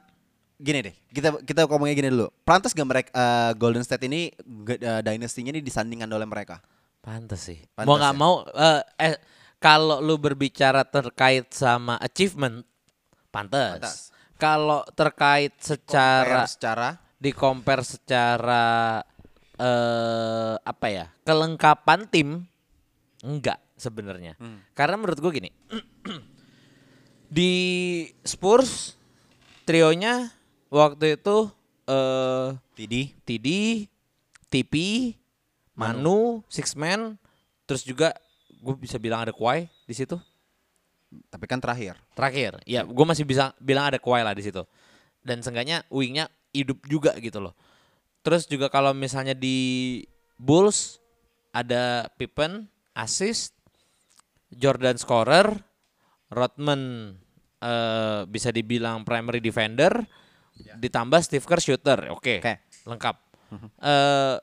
[0.55, 2.27] gini deh, kita kita ngomongnya gini dulu.
[2.43, 4.31] Pantas gak mereka eh, Golden State ini
[4.71, 6.63] eh, dynasty-nya ini disandingkan oleh mereka?
[7.03, 7.59] Pantes sih.
[7.75, 8.19] Pantes mau nggak ya?
[8.19, 9.15] mau eh, eh
[9.59, 12.63] kalau lu berbicara terkait sama achievement,
[13.29, 13.81] pantes.
[13.81, 13.97] Pantes.
[14.35, 18.65] Kalau terkait secara Compare secara di compare secara
[19.55, 22.43] eh apa ya kelengkapan tim
[23.23, 24.59] enggak sebenarnya Hmm.
[24.75, 25.49] karena menurut gue gini
[27.31, 27.53] di
[28.21, 28.99] Spurs
[29.63, 30.29] trionya
[30.75, 31.47] waktu itu
[31.85, 33.47] eh TD TD,
[34.51, 34.73] TP,
[35.77, 37.15] Manu, Six Man,
[37.63, 38.11] terus juga
[38.59, 40.17] gue bisa bilang ada Kawhi di situ.
[41.31, 41.95] tapi kan terakhir.
[42.11, 44.67] Terakhir, ya gue masih bisa bilang ada Kawhi lah di situ.
[45.23, 47.55] Dan seenggaknya wingnya hidup juga gitu loh.
[48.19, 50.01] Terus juga kalau misalnya di
[50.35, 50.99] Bulls
[51.55, 53.55] ada Pippen, assist,
[54.51, 55.55] Jordan scorer,
[56.27, 57.15] Rodman
[57.63, 59.93] eh, bisa dibilang primary defender,
[60.55, 61.99] ditambah Steve Kerr shooter.
[62.15, 62.53] Oke, Oke.
[62.87, 63.15] lengkap.
[63.83, 64.35] Eh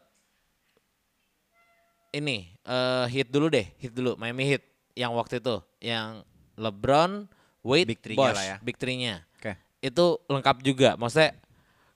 [2.12, 6.20] ini eh hit dulu deh, hit dulu Miami Heat yang waktu itu, yang
[6.61, 7.27] LeBron,
[7.64, 8.57] Wade, Big three-nya Bosh, lah ya.
[8.61, 9.25] big three-nya.
[9.40, 9.57] Oke.
[9.81, 10.94] Itu lengkap juga.
[11.01, 11.33] Maksudnya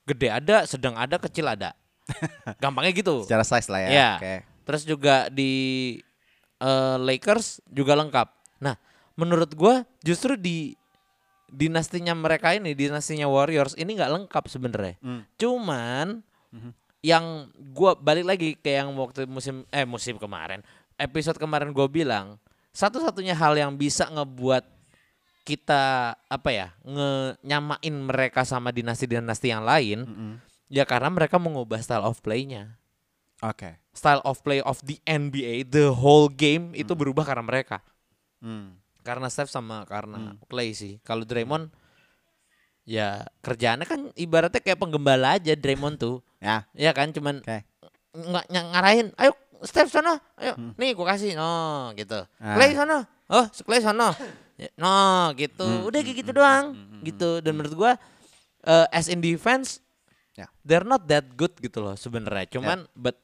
[0.08, 1.76] gede ada, sedang ada, kecil ada.
[2.62, 3.26] Gampangnya gitu.
[3.26, 3.88] Secara size lah ya.
[3.90, 4.10] Iya.
[4.16, 4.34] Oke.
[4.66, 5.52] Terus juga di
[6.62, 8.28] eh, Lakers juga lengkap.
[8.62, 8.74] Nah,
[9.18, 10.72] menurut gua justru di
[11.48, 14.94] dinastinya mereka ini, dinastinya Warriors ini nggak lengkap sebenarnya.
[15.00, 15.22] Hmm.
[15.36, 16.70] Cuman Mhm.
[17.02, 17.24] yang
[17.70, 20.62] gua balik lagi ke yang waktu musim eh musim kemarin,
[20.96, 22.40] episode kemarin gua bilang
[22.72, 24.66] satu-satunya hal yang bisa ngebuat
[25.46, 30.32] kita apa ya nge nyamain mereka sama dinasti-dinasti yang lain Mm-mm.
[30.66, 32.74] ya karena mereka mengubah style of play-nya
[33.38, 33.78] Oke.
[33.94, 37.78] style of play of the NBA the whole game itu berubah karena mereka
[38.36, 38.74] Hmm.
[39.06, 40.98] Karena Steph sama karena Clay sih.
[41.06, 41.70] Kalau Draymond
[42.86, 46.26] ya kerjaannya kan ibaratnya kayak penggembala aja Draymond tuh.
[46.42, 46.66] Ya.
[46.74, 47.14] ya kan?
[47.14, 47.62] Cuman Oke.
[48.16, 50.18] nggak ny- ngarahin ayo Steph sana.
[50.36, 51.38] Ayo nih gua kasih.
[51.38, 52.26] No gitu.
[52.42, 52.54] Ah.
[52.58, 53.06] Clay sana.
[53.30, 54.10] Oh Clay sana.
[54.58, 55.86] Ya, no gitu.
[55.86, 56.74] Udah kayak gitu doang
[57.06, 57.38] gitu.
[57.38, 57.92] Dan menurut gua
[58.66, 59.78] eh, as in defense
[60.36, 60.52] Ya.
[60.68, 62.44] they're not that good gitu loh sebenarnya.
[62.52, 63.16] Cuman but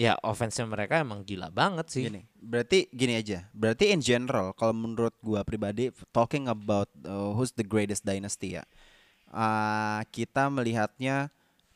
[0.00, 3.44] ya offense mereka emang gila banget sih Gini, berarti gini aja.
[3.52, 8.64] Berarti in general, kalau menurut gua pribadi, talking about uh, who's the greatest dynasty ya,
[9.28, 11.28] uh, kita melihatnya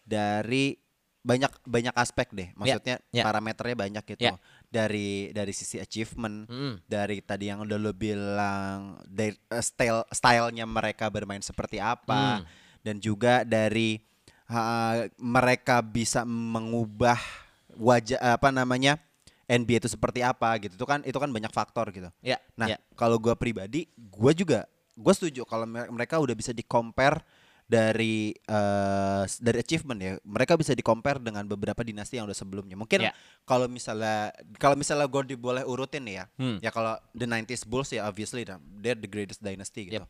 [0.08, 0.80] dari
[1.20, 2.48] banyak banyak aspek deh.
[2.56, 3.24] Maksudnya ya.
[3.24, 4.24] parameternya banyak gitu.
[4.28, 4.40] Ya.
[4.72, 6.80] Dari dari sisi achievement, Mm.
[6.88, 12.44] dari tadi yang udah lo bilang, dari uh, style stylenya mereka bermain seperti apa, Hmm.
[12.80, 14.00] dan juga dari
[14.48, 17.43] uh, mereka bisa mengubah
[17.76, 18.96] wajah apa namanya
[19.44, 22.78] NBA itu seperti apa gitu itu kan itu kan banyak faktor gitu ya nah ya.
[22.94, 27.18] kalau gua pribadi gua juga gue setuju kalau mere- mereka udah bisa di compare
[27.64, 32.36] dari eh, s- dari achievement ya mereka bisa di compare dengan beberapa dinasti yang udah
[32.36, 33.10] sebelumnya mungkin Ya.
[33.42, 36.56] kalau misalnya kalau misalnya gue boleh urutin nih ya Hmm.
[36.60, 40.06] ya kalau the 90s Bulls ya obviously dah, they're the greatest dynasty gitu Yep.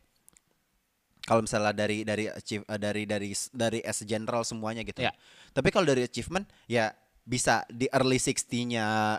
[1.25, 5.01] kalau misalnya dari dari achieve eh, dari dari dari as general semuanya gitu.
[5.01, 5.17] Ya.
[5.51, 6.93] Tapi kalau dari achievement ya
[7.25, 9.19] bisa di early 60-nya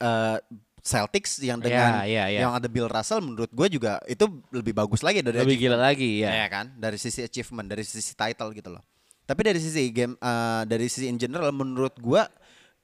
[0.00, 0.38] eh,
[0.80, 2.40] Celtics yang dengan Ya, ya, ya.
[2.44, 6.20] yang ada Bill Russell menurut gue juga itu lebih bagus lagi dari lebih gila lagi
[6.20, 6.76] ya Iya kan?
[6.76, 8.84] Dari sisi achievement, dari sisi title gitu loh.
[9.24, 12.28] Tapi dari sisi game eh, dari sisi in general menurut gua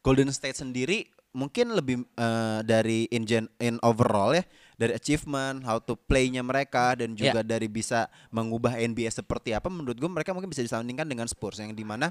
[0.01, 1.05] Golden State sendiri
[1.37, 6.97] mungkin lebih eh, dari in gen- in overall ya, dari achievement, how to play-nya mereka
[6.97, 11.29] dan juga dari bisa mengubah NBA seperti apa menurut gua mereka mungkin bisa disandingkan dengan
[11.29, 12.09] Spurs yang di mana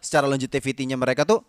[0.00, 1.44] secara longevity-nya mereka tuh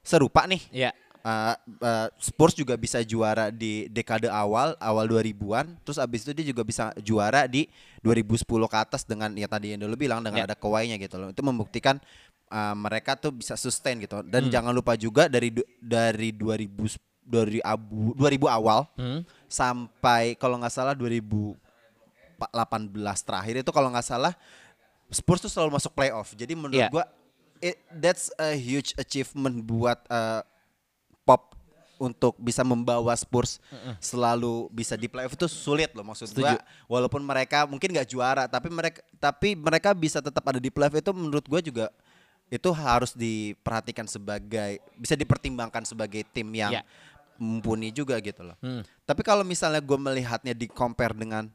[0.00, 0.62] serupa nih.
[0.70, 6.30] ya Uh, uh, Spurs juga bisa juara di dekade awal awal 2000-an terus abis itu
[6.32, 7.66] dia juga bisa juara di
[8.00, 10.46] 2010 ke atas dengan ya tadi yang dulu bilang dengan Ya.
[10.46, 11.98] ada kawainya gitu loh itu membuktikan
[12.48, 14.52] uh, mereka tuh bisa sustain gitu dan Hmm.
[14.54, 15.50] jangan lupa juga dari
[15.82, 19.20] dari 2000 dari abu 2000 awal Hmm.
[19.50, 21.58] sampai kalau nggak salah 2018
[23.20, 24.32] terakhir itu kalau nggak salah
[25.08, 26.88] Spurs tuh selalu masuk playoff jadi menurut Iya.
[26.88, 27.04] gua
[27.60, 30.40] it, that's a huge achievement buat uh,
[31.22, 31.54] pop
[31.98, 33.58] untuk bisa membawa Spurs
[33.98, 35.34] selalu bisa di playoff.
[35.34, 36.54] Itu sulit loh maksud gua.
[36.86, 40.94] Walaupun mereka mungkin nggak juara tapi mereka tapi mereka bisa tetap ada di playoff.
[40.94, 41.90] Itu menurut gua juga
[42.48, 46.82] itu harus diperhatikan sebagai bisa dipertimbangkan sebagai tim yang Ya.
[47.36, 48.56] mumpuni juga gitu loh.
[48.58, 48.80] Hmm.
[49.04, 51.46] Tapi kalau misalnya gue melihatnya di compare dengan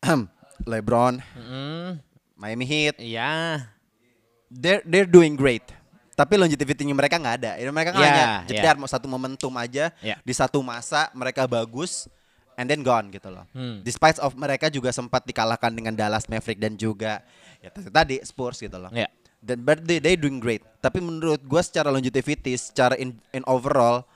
[0.70, 1.90] LeBron, Mm,
[2.34, 3.62] Miami Heat, iya
[4.48, 5.64] they're they're doing great.
[6.14, 7.52] tapi longevity-nya mereka nggak ada.
[7.58, 8.32] Ya, mereka kan Ya, hanya ya.
[8.46, 10.14] jedar mau satu momentum aja Ya.
[10.22, 12.06] di satu masa mereka bagus
[12.54, 13.42] and then gone gitu loh.
[13.50, 13.82] Hmm.
[13.82, 17.18] Despite of mereka juga sempat dikalahkan dengan Dallas Maverick dan juga
[17.58, 18.94] ya tadi Spurs gitu loh.
[18.94, 19.10] Ya.
[19.42, 20.62] Dan but they, they doing great.
[20.78, 24.06] Tapi menurut gua secara longevity, secara in, in overall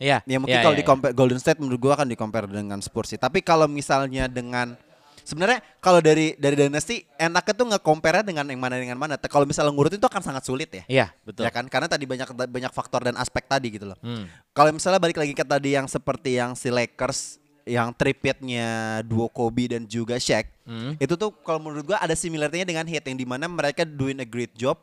[0.00, 2.48] Ya, Ya mungkin ya, kalau ya, di compare Golden State menurut gua akan di compare
[2.48, 3.20] dengan Spurs sih.
[3.20, 4.72] Tapi kalau misalnya dengan
[5.22, 9.14] sebenarnya kalau dari dari Dynasty enaknya tuh nge-compare dengan yang mana dengan mana.
[9.18, 10.84] Kalau misalnya ngurut itu akan sangat sulit ya.
[10.86, 11.46] Iya, betul.
[11.46, 11.66] Ya kan?
[11.66, 13.98] Karena tadi banyak banyak faktor dan aspek tadi gitu loh.
[14.02, 14.28] Hmm.
[14.52, 19.70] Kalau misalnya balik lagi ke tadi yang seperti yang si Lakers yang tripitnya duo Kobe
[19.70, 20.50] dan juga Shaq.
[20.66, 20.98] Hmm.
[20.98, 24.26] Itu tuh kalau menurut gua ada similarnya dengan Heat yang di mana mereka doing a
[24.26, 24.78] great job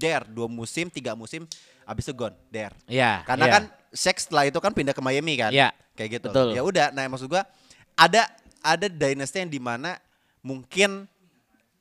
[0.00, 1.44] there dua musim, tiga musim,
[1.84, 2.72] abis itu gone there.
[2.88, 3.52] Iya, Karena iya.
[3.52, 5.52] kan Shaq setelah itu kan pindah ke Miami kan.
[5.52, 6.28] Iya, Kayak gitu.
[6.32, 6.48] betul.
[6.56, 7.44] Ya udah, nah maksud gua
[7.94, 8.26] ada
[8.64, 10.00] ada dynasty yang di mana
[10.40, 11.04] mungkin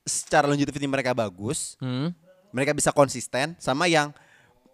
[0.04, 2.12] secara longevity mereka bagus, Hmm.
[2.52, 4.12] mereka bisa konsisten sama yang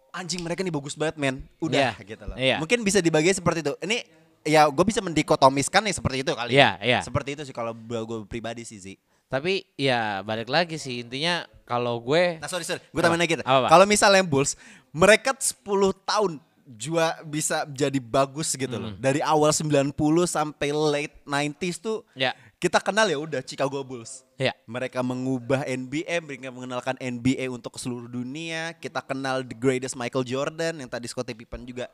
[0.10, 1.46] anjing mereka nih bagus banget men.
[1.62, 2.36] Udah Iya, gitu loh.
[2.36, 2.58] iya.
[2.58, 3.74] Mungkin bisa dibagi seperti itu.
[3.80, 3.98] Ini
[4.42, 6.58] ya gue bisa mendikotomiskan nih seperti itu kali.
[6.58, 7.00] Iya, iya.
[7.06, 8.94] Seperti itu sih kalau gue pribadi sih Zi.
[9.30, 13.38] Tapi ya balik lagi sih intinya kalau gue Nah sorry sorry, gue tambahin lagi.
[13.46, 14.58] Kalau misalnya Bulls,
[14.90, 15.62] mereka 10
[16.02, 18.94] tahun jua bisa jadi bagus gitu loh.
[18.96, 19.90] Dari awal 90
[20.24, 22.38] sampai late 90s tuh Ya.
[22.58, 24.22] kita kenal ya udah Chicago Bulls.
[24.36, 28.78] ya Mereka mengubah NBA, mereka mengenalkan NBA untuk seluruh dunia.
[28.78, 31.90] Kita kenal the greatest Michael Jordan yang tadi Scottie Pippen juga.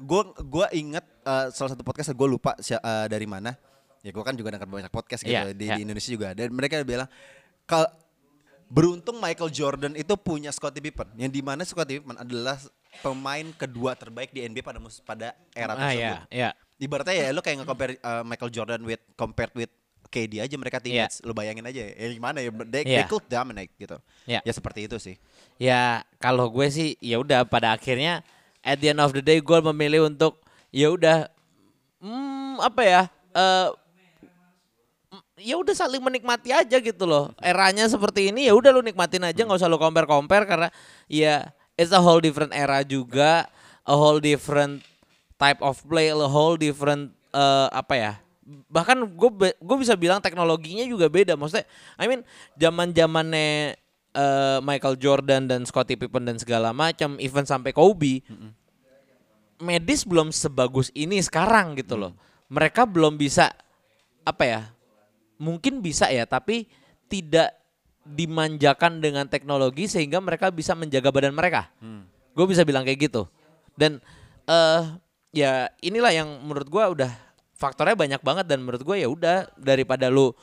[0.00, 3.52] Gue gua inget eh, salah satu podcast gue lupa eh, dari mana.
[4.00, 5.76] Ya gue kan juga dengar banyak podcast gitu Iya, di, iya.
[5.76, 6.32] di Indonesia juga.
[6.32, 7.06] Dan mereka bilang
[7.64, 7.86] kalau
[8.66, 12.56] beruntung Michael Jordan itu punya Scottie Pippen, yang di mana Scottie Pippen adalah
[12.98, 16.02] pemain kedua terbaik di NBA pada mus- pada era ah tersebut.
[16.02, 19.70] ya ya Ibaratnya ya lo kayak nge-compare uh, Michael Jordan with compared with
[20.04, 21.22] KD aja mereka teammates.
[21.22, 23.06] Lo bayangin aja ya gimana ya they, they Iya.
[23.06, 23.96] could dominate gitu.
[24.24, 24.42] Iya.
[24.42, 25.16] Ya seperti itu sih.
[25.56, 28.20] ya kalau gue sih ya udah pada akhirnya
[28.60, 31.30] at the end of the day gue memilih untuk ya udah
[31.98, 33.68] hmm, apa ya eh
[35.08, 39.22] mm, ya udah saling menikmati aja gitu loh eranya seperti ini ya udah lu nikmatin
[39.22, 40.68] aja nggak usah lu compare compare karena
[41.06, 41.46] ya
[41.82, 43.50] it's a whole different era juga
[43.82, 44.86] a whole different
[45.36, 48.12] type of play a whole different eh, apa ya
[48.68, 51.38] bahkan gue gue bisa bilang teknologinya juga beda.
[51.38, 51.66] Maksudnya
[51.96, 52.26] I mean
[52.58, 53.78] zaman zamannya
[54.12, 58.22] eh, Michael Jordan dan Scottie Pippen dan segala macam even sampai Kobe
[59.62, 62.12] medis belum sebagus ini sekarang gitu loh.
[62.50, 63.54] Mereka belum bisa
[64.22, 64.62] apa ya
[65.38, 66.70] mungkin bisa ya tapi
[67.10, 67.50] tidak
[68.02, 71.70] dimanjakan dengan teknologi sehingga mereka bisa menjaga badan mereka.
[72.34, 73.28] Gue bisa bilang kayak gitu.
[73.78, 74.02] Dan
[74.46, 74.82] eh
[75.32, 77.10] ya inilah yang menurut gue udah
[77.56, 80.34] faktornya banyak banget dan menurut gue ya udah daripada lu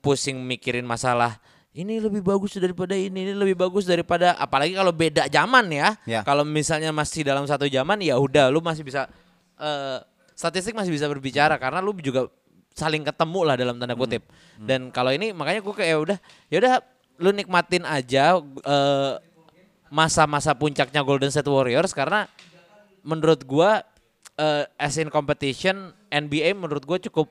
[0.00, 1.36] pusing mikirin masalah
[1.70, 5.94] ini lebih bagus daripada ini ini lebih bagus daripada apalagi kalau beda zaman ya.
[6.02, 6.20] Ya.
[6.26, 9.06] kalau misalnya masih dalam satu zaman ya udah lu masih bisa
[9.58, 9.98] eh
[10.34, 12.26] statistik masih bisa berbicara karena lu juga
[12.74, 14.24] saling ketemu lah dalam tanda kutip.
[14.56, 16.18] Dan kalau ini makanya gue kayak ya udah
[16.48, 16.72] ya udah
[17.20, 19.14] lu nikmatin aja eh,
[19.90, 22.24] masa-masa puncaknya Golden State Warriors karena
[23.02, 23.84] menurut gua
[24.36, 27.28] eh, as in competition NBA menurut gua cukup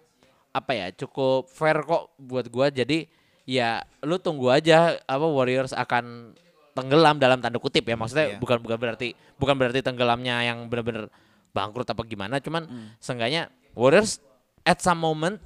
[0.50, 2.70] apa ya cukup fair kok buat gua.
[2.70, 3.10] Jadi
[3.50, 6.38] ya lu tunggu aja apa Warriors akan
[6.78, 7.98] tenggelam dalam tanda kutip ya.
[7.98, 8.38] Maksudnya Iya.
[8.38, 11.10] bukan bukan berarti bukan berarti tenggelamnya yang benar-benar
[11.50, 12.38] bangkrut apa gimana.
[12.38, 12.70] Cuman
[13.02, 14.22] seenggaknya Warriors
[14.66, 15.42] at some moment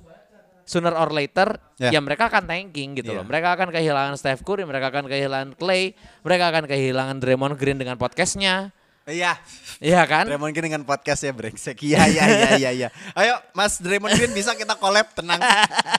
[0.64, 1.92] sooner or later Ya.
[1.92, 3.18] ya mereka akan tanking gitu Iya.
[3.20, 7.76] loh mereka akan kehilangan Steph Curry mereka akan kehilangan Clay mereka akan kehilangan Draymond Green
[7.76, 8.72] dengan podcastnya
[9.04, 9.36] Iya.
[9.84, 10.24] Iya kan?
[10.24, 11.76] Draymond Green dengan podcast ya brengsek.
[11.84, 12.88] Iya iya iya iya iya.
[13.12, 15.44] Ayo Mas Draymond Green bisa kita collab tenang.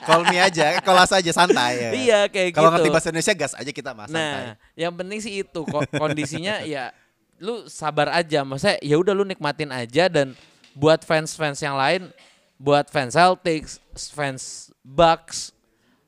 [0.01, 1.89] Call me aja, call us aja santai ya.
[2.01, 2.81] Iya, kayak Kalau gitu.
[2.81, 4.57] ngerti bahasa Indonesia gas aja kita mas santai.
[4.57, 6.89] Nah, yang penting sih itu ko- kondisinya ya
[7.37, 8.41] lu sabar aja.
[8.41, 10.33] Maksudnya ya udah lu nikmatin aja dan
[10.73, 12.09] buat fans-fans yang lain,
[12.55, 15.51] buat fans Celtics, fans Bucks,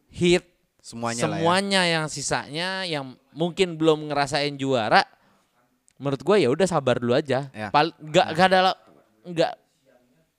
[0.07, 0.47] Heat,
[0.81, 1.43] Semuanya, lah ya.
[1.43, 3.05] semuanya yang sisanya yang
[3.35, 5.03] mungkin belum ngerasain juara,
[5.99, 7.51] menurut gue ya udah sabar dulu aja.
[7.51, 7.67] Ya.
[7.69, 8.81] Pal nggak nggak ada la-
[9.27, 9.51] nggak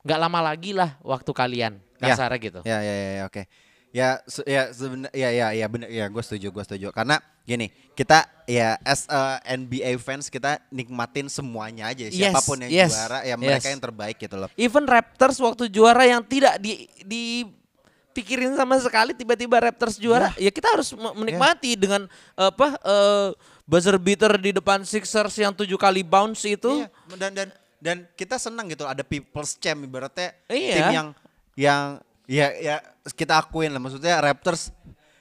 [0.08, 2.14] nggak lama lagi lah waktu kalian Ya.
[2.16, 2.60] kasarnya gitu.
[2.64, 3.42] Ya ya ya, ya, oke.
[3.88, 7.72] Ya se- ya sebenarnya ya ya ya benar ya gue setuju gue setuju karena gini
[7.96, 12.92] kita ya as a NBA fans kita nikmatin semuanya aja Yes, siapa pun yang yes,
[12.92, 13.72] juara ya mereka yes.
[13.72, 14.48] yang terbaik gitu loh.
[14.54, 20.68] Even Raptors waktu juara yang tidak di dipikirin sama sekali tiba-tiba Raptors juara ya, kita
[20.74, 23.28] harus me- menikmati dengan apa eh,
[23.66, 28.38] buzzer beater di depan Sixers yang tujuh kali bounce itu Iya, dan dan dan kita
[28.38, 30.74] senang gitu ada people's champ ibaratnya Iya.
[30.74, 31.08] tim yang
[31.54, 31.82] yang
[32.26, 32.76] ya ya
[33.14, 34.70] kita akuin lah maksudnya Raptors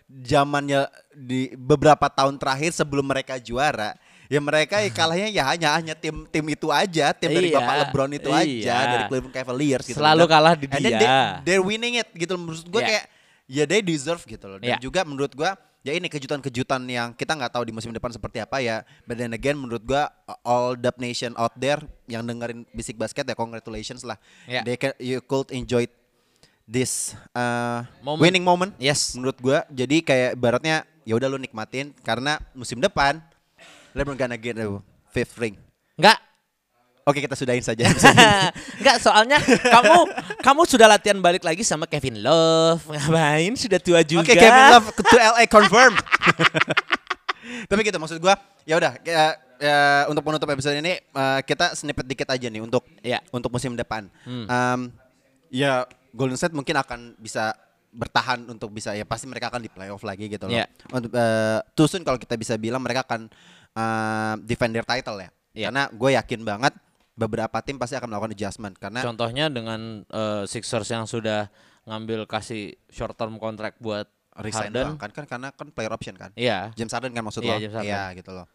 [0.08, 3.94] zamannya di beberapa tahun terakhir sebelum mereka juara
[4.28, 7.76] Ya mereka ya kalahnya ya hanya hanya tim tim itu aja, tim dari Iya, Bapak
[7.88, 8.44] LeBron itu iya.
[8.44, 10.00] aja, dari Cleveland Cavaliers gitu.
[10.04, 11.00] Selalu kalah di and dia.
[11.00, 11.12] they-
[11.48, 12.44] they're winning it gitu loh.
[12.44, 12.88] menurut gue Iya.
[12.92, 13.06] kayak
[13.48, 14.60] ya they deserve gitu loh.
[14.60, 14.84] Dan Iya.
[14.84, 15.48] juga menurut gue
[15.80, 18.84] ya ini kejutan-kejutan yang kita nggak tahu di musim depan seperti apa ya.
[19.08, 20.04] But then again menurut gue
[20.44, 24.20] all Dub Nation out there yang dengerin Bisik Basket ya congratulations lah.
[24.44, 24.68] Iya.
[24.68, 25.88] They can, you could enjoy
[26.68, 28.22] this uh, Moment.
[28.22, 29.16] winning moment Yes.
[29.16, 33.24] menurut gua jadi kayak ibaratnya ya udah lu nikmatin karena musim depan
[33.92, 34.68] LeBron gonna get a
[35.08, 35.56] fifth ring
[35.96, 36.20] Enggak.
[37.02, 37.88] oke kita sudahin saja
[38.78, 39.96] Enggak, soalnya kamu
[40.38, 42.84] kamu sudah latihan balik lagi sama Kevin Love.
[42.86, 43.56] Ngapain?
[43.56, 44.22] Sudah tua juga.
[44.22, 45.96] oke Kevin Love to LA confirm
[47.72, 49.24] tapi gitu maksud gua ya udah ya,
[49.58, 53.24] ya, untuk penutup episode ini uh, kita snippet dikit aja nih untuk Iya.
[53.32, 54.46] untuk musim depan Hmm.
[54.46, 54.82] Um,
[55.50, 57.54] ya Golden State mungkin akan bisa
[57.94, 60.54] bertahan untuk bisa ya pasti mereka akan di playoff lagi gitu loh.
[60.54, 60.66] Iya.
[60.94, 63.32] Untuk uh, too soon kalau kita bisa bilang mereka akan
[63.74, 65.30] uh, defend their title ya.
[65.58, 65.68] Iya.
[65.72, 66.74] Karena gue yakin banget
[67.18, 71.50] beberapa tim pasti akan melakukan adjustment karena Contohnya dengan eh, Sixers yang sudah
[71.90, 74.06] ngambil kasih short term contract buat
[74.38, 74.94] resign Harden.
[74.94, 76.30] doang kan kan karena kan player option kan.
[76.38, 76.70] Iya.
[76.78, 77.82] James Harden kan maksud Iya, lo?
[77.82, 78.46] Iya gitu loh.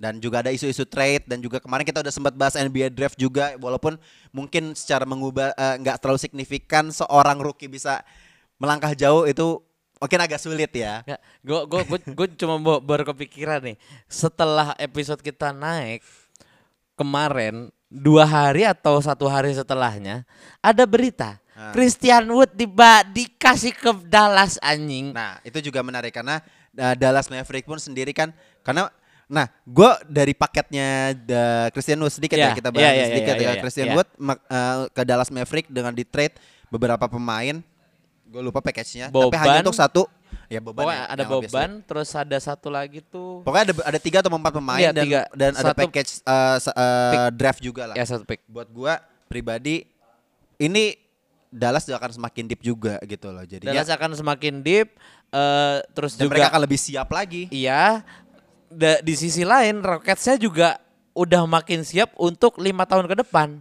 [0.00, 3.52] Dan juga ada isu-isu trade dan juga kemarin kita udah sempat bahas NBA draft juga
[3.60, 4.00] walaupun
[4.32, 8.00] mungkin secara mengubah eh, nggak terlalu signifikan seorang rookie bisa
[8.56, 9.60] melangkah jauh itu
[10.00, 11.04] mungkin agak sulit ya.
[11.44, 13.76] Gue gue gue gue cuma baru kepikiran nih.
[14.08, 16.00] Setelah episode kita naik
[16.96, 20.24] kemarin dua hari atau satu hari setelahnya
[20.64, 21.76] ada berita Ah.
[21.76, 25.12] Christian Wood tiba dikasih ke Dallas anjing.
[25.12, 26.40] Nah, itu juga menarik karena
[26.72, 28.32] uh, Dallas Maverick pun sendiri kan
[28.64, 28.88] karena
[29.30, 33.46] nah, gue dari paketnya the Christian Wood sedikit Iya, ya kita bahas iya, sedikit iya,
[33.46, 33.94] ya iya, Christian iya.
[33.94, 34.36] Wood uh,
[34.90, 36.34] ke Dallas Maverick dengan di trade
[36.66, 37.62] beberapa pemain.
[38.30, 40.02] Gue lupa package-nya, tapi hanya untuk satu.
[40.50, 40.82] Ya Boban.
[40.82, 41.86] Pokoknya ya, ada yang obviously.
[41.86, 45.20] Terus ada satu lagi tuh Pokoknya ada ada tiga atau empat pemain Iya, dan tiga.
[45.34, 47.94] dan ada Satu package uh, uh, draft juga lah.
[47.94, 48.42] ya satu pick.
[48.50, 48.98] Buat gua
[49.30, 49.86] pribadi
[50.58, 50.98] ini
[51.50, 53.42] Dallas juga akan semakin deep juga gitu loh.
[53.42, 54.94] Jadinya Dallas akan semakin deep
[55.34, 57.50] eh, terus dan juga mereka akan lebih siap lagi.
[57.50, 58.06] Iya.
[58.70, 60.78] Da- di sisi lain Rocketsnya juga
[61.10, 63.58] udah makin siap untuk lima tahun ke depan.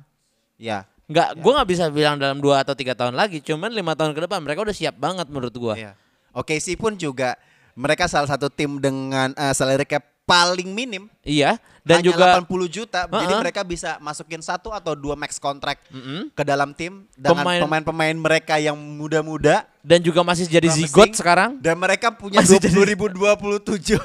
[0.56, 0.86] Ya.
[1.06, 3.42] Nggak, gue nggak bisa bilang dalam dua atau tiga tahun lagi.
[3.42, 5.74] Cuman lima tahun ke depan mereka udah siap banget menurut gue.
[5.76, 5.98] Iya.
[6.30, 7.34] Oke sih pun juga
[7.74, 11.58] mereka salah satu tim dengan uh, salary cap paling minim Iya.
[11.82, 13.00] Dan hanya juga 80 juta.
[13.04, 13.42] Jadi Heeh.
[13.42, 16.30] mereka bisa masukin satu atau dua max contract Mm-mm.
[16.30, 21.58] ke dalam tim dengan Pemain- pemain-pemain mereka yang muda-muda dan juga masih jadi zigot sekarang.
[21.58, 23.98] dan mereka punya Masih jadi- 2027.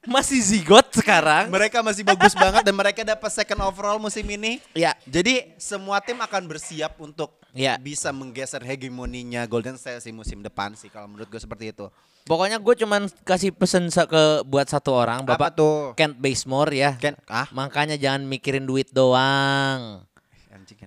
[0.00, 1.52] Masih zigot sekarang.
[1.52, 4.56] mereka masih bagus banget dan mereka dapat second overall musim ini.
[4.72, 4.96] Iya.
[5.04, 7.76] Jadi semua tim akan bersiap untuk Iya.
[7.76, 11.84] bisa menggeser hegemoninya Golden State sih musim depan sih kalau menurut gue seperti itu.
[12.22, 15.92] Pokoknya gue cuman kasih pesen sa- ke buat satu orang, Apa Bapak tuh?
[15.92, 16.90] Kent Bazemore ya.
[16.96, 20.04] Ken ah Makanya jangan mikirin duit doang.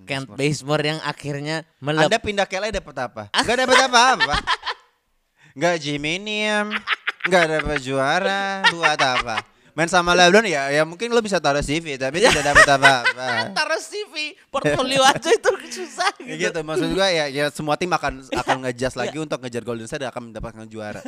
[0.04, 0.26] Kent.
[0.30, 2.08] Bazemore yang akhirnya melep.
[2.08, 3.22] Anda pindah ke LA dapat apa?
[3.36, 4.34] Enggak dapat apa-apa.
[5.52, 6.74] Enggak Jiminium.
[7.24, 8.60] Enggak dapat juara.
[8.68, 9.36] Buat apa?
[9.74, 13.26] Main sama LeBron ya, ya mungkin lo bisa taruh CV tapi tidak dapat apa-apa.
[13.58, 16.46] Taruh CV, portfolio aja itu susah gitu.
[16.46, 20.06] gitu maksud gua ya ya semua tim akan akan ngejas lagi untuk ngejar Golden State
[20.06, 21.02] dan akan mendapatkan juara.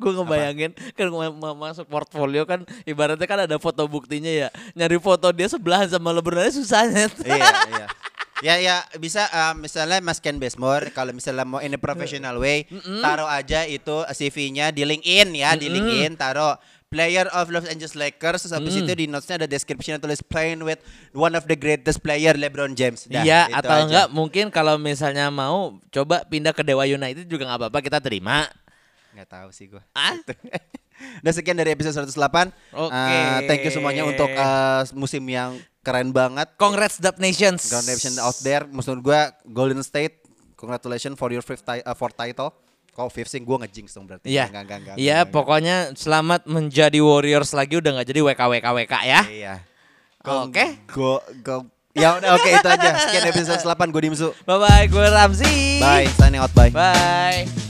[0.00, 4.48] Gue ngebayangin kan mau masuk portfolio kan ibaratnya kan ada foto buktinya ya.
[4.76, 7.08] Nyari foto dia sebelahan sama LeBron aja susahnya.
[7.24, 7.86] iya, iya.
[8.40, 12.64] Ya ya bisa uh, misalnya Mas Ken Bazemore kalau misalnya mau in a professional way
[13.04, 16.56] taruh aja itu CV-nya di LinkedIn ya, di LinkedIn taruh
[16.90, 20.82] player of Los Angeles Lakers terus habis itu di notes-nya ada description tulis playing with
[21.14, 23.06] one of the greatest player LeBron James.
[23.06, 23.84] Dah, Iya itu atau aja.
[23.86, 28.50] enggak mungkin kalau misalnya mau coba pindah ke Dewa United juga nggak apa-apa kita terima.
[29.14, 29.86] Nggak tahu sih gua.
[29.94, 30.18] Ah?
[31.22, 32.10] Dan sekian dari episode 108.
[32.74, 32.90] Oke.
[32.90, 36.48] Uh, thank you semuanya untuk uh, musim yang keren banget.
[36.56, 37.64] Congrats Dub Nations.
[37.66, 38.64] Congratulations out there.
[38.68, 40.20] Maksud gua Golden State,
[40.54, 42.52] congratulations for your fifth ti- uh, fourth title.
[42.90, 44.28] Kalau fifth sih gua ngejinx dong berarti.
[44.28, 44.50] Iya.
[44.50, 49.20] Enggak, Iya, enggak, pokoknya selamat menjadi Warriors lagi udah nggak jadi WK WK WK ya.
[49.24, 49.54] Iya.
[50.20, 50.84] Oke.
[50.92, 51.64] Go go.
[51.90, 52.90] Ya udah oke itu aja.
[53.02, 54.30] Sekian episode 8 gue Dimsu.
[54.46, 55.82] Bye bye, gue Ramzi.
[55.82, 56.06] Bye.
[56.14, 56.70] Signing out bye.
[56.70, 57.69] Bye.